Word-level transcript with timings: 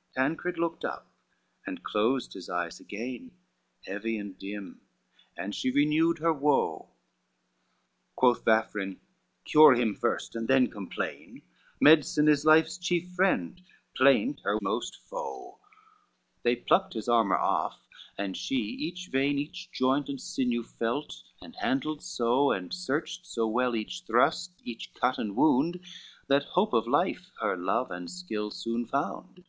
CXI 0.00 0.14
Tancred 0.14 0.58
looked 0.58 0.82
up, 0.82 1.12
and 1.66 1.82
closed 1.84 2.32
his 2.32 2.48
eyes 2.48 2.80
again, 2.80 3.32
Heavy 3.84 4.16
and 4.16 4.38
dim, 4.38 4.80
and 5.36 5.54
she 5.54 5.70
renewed 5.70 6.20
her 6.20 6.32
woe. 6.32 6.88
Quoth 8.16 8.42
Vafrine, 8.42 8.98
"Cure 9.44 9.74
him 9.74 9.94
first, 9.94 10.34
and 10.34 10.48
then 10.48 10.70
complain, 10.70 11.42
Medicine 11.82 12.28
is 12.28 12.46
life's 12.46 12.78
chief 12.78 13.10
friend; 13.12 13.60
plaint 13.94 14.40
her 14.42 14.56
most 14.62 14.96
foe:" 15.06 15.58
They 16.44 16.56
plucked 16.56 16.94
his 16.94 17.06
armor 17.06 17.36
off, 17.36 17.86
and 18.16 18.34
she 18.38 18.56
each 18.56 19.08
vein, 19.12 19.38
Each 19.38 19.70
joint, 19.70 20.08
and 20.08 20.18
sinew 20.18 20.62
felt, 20.62 21.14
and 21.42 21.54
handled 21.56 22.02
so, 22.02 22.52
And 22.52 22.72
searched 22.72 23.26
so 23.26 23.46
well 23.46 23.76
each 23.76 24.04
thrust, 24.06 24.62
each 24.64 24.94
cut 24.94 25.18
and 25.18 25.36
wound, 25.36 25.78
That 26.26 26.44
hope 26.44 26.72
of 26.72 26.88
life 26.88 27.30
her 27.42 27.54
love 27.54 27.90
and 27.90 28.10
skill 28.10 28.50
soon 28.50 28.86
found. 28.86 29.44